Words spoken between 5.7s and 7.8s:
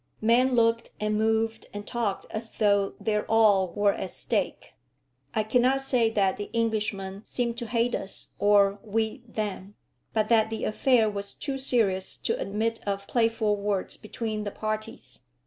say that the Englishmen seemed to